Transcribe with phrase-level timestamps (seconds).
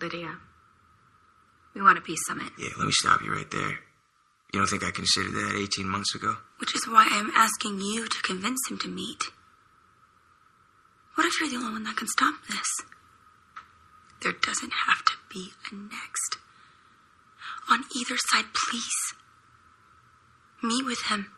[0.00, 0.36] Lydia,
[1.74, 3.78] we want a peace summit, Yeah, let me stop you right there.
[4.52, 6.36] You don't think I considered that 18 months ago?
[6.58, 9.24] which is why I'm asking you to convince him to meet.
[11.14, 12.68] What if you're the only one that can stop this?
[14.22, 16.36] There doesn't have to be a next.
[17.70, 19.14] On either side, please.
[20.62, 21.30] Meet with him.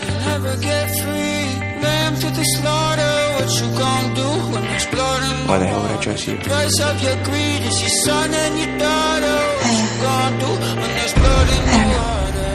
[0.00, 3.19] Never get free, lamb to the slaughter.
[3.40, 6.36] What you gon' do when there's blood Why the hell would I trust you?
[6.36, 9.36] Price of your greed is your son and your daughter.
[9.64, 12.52] What you gon' do when there's blood in the water?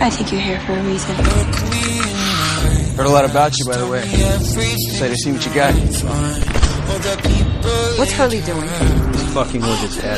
[0.00, 1.16] I think you're here for a reason.
[1.18, 4.00] Look me in Heard a lot about you, by the way.
[4.00, 5.74] eye, Excited to see what you got.
[5.74, 6.08] fine.
[6.88, 8.68] All the people What's Hurley doing?
[9.12, 10.16] He's Fucking with his head.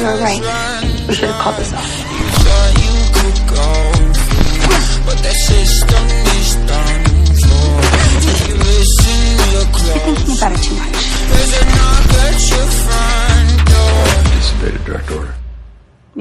[0.00, 1.06] You're right.
[1.06, 2.51] We should have called this off.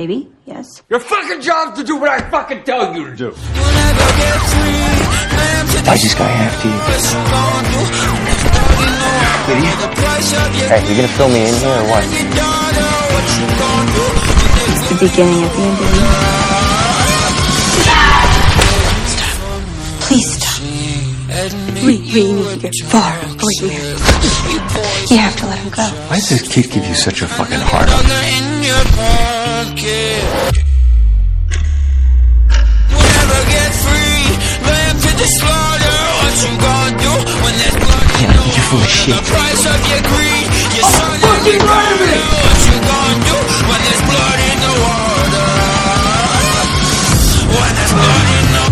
[0.01, 0.81] Maybe, yes.
[0.89, 3.25] Your fucking job's to do what I fucking tell you to do.
[3.25, 4.81] You'll never get free,
[5.37, 6.73] lamb to the Why's this guy after you?
[6.73, 9.45] What you gon' do when there's blood in the water?
[9.45, 9.77] Lydia?
[9.77, 12.01] The price of your Hey, you gonna fill me in here or what?
[12.01, 12.89] your daughter.
[13.13, 16.01] What you gon' do when there's The beginning of the end of the
[20.09, 20.57] Please stop.
[21.85, 24.01] We, we need to get far away from here.
[25.13, 25.85] You have to let him go.
[26.09, 29.20] Why does this kid give you such a fucking hard on?
[38.71, 38.95] Full of water?
[38.95, 39.15] shit.
[39.15, 42.23] The price of your greed, your son and your daughter.
[42.39, 45.47] What you gon' do when there's blood in the water?
[47.51, 48.65] When there's blood in the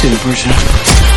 [0.00, 1.11] City person.